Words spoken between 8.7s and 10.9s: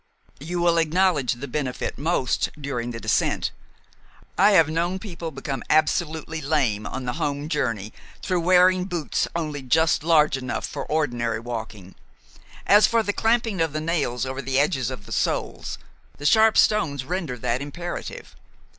boots only just large enough for